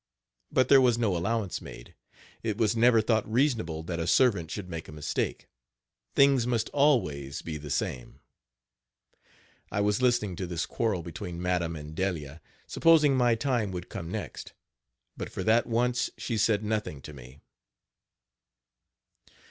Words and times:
But 0.51 0.67
there 0.67 0.81
was 0.81 0.97
no 0.97 1.15
allowance 1.15 1.61
made. 1.61 1.93
It 2.41 2.57
was 2.57 2.75
never 2.75 3.01
thought 3.01 3.31
reasonable 3.31 3.83
that 3.83 3.99
a 3.99 4.07
servant 4.07 4.49
should 4.49 4.67
make 4.67 4.87
a 4.87 4.91
mistake 4.91 5.47
things 6.15 6.47
must 6.47 6.69
always 6.69 7.43
be 7.43 7.57
the 7.57 7.69
same. 7.69 8.19
I 9.71 9.79
was 9.81 10.01
listening 10.01 10.35
to 10.37 10.47
this 10.47 10.65
quarrel 10.65 11.03
between 11.03 11.39
madam 11.39 11.75
and 11.75 11.93
Delia, 11.93 12.41
supposing 12.65 13.15
my 13.15 13.35
time 13.35 13.69
would 13.73 13.89
come 13.89 14.09
next; 14.09 14.53
but 15.15 15.29
for 15.29 15.43
that 15.43 15.67
once 15.67 16.09
she 16.17 16.35
said 16.35 16.63
nothing 16.63 17.03
to 17.03 17.13
me. 17.13 17.39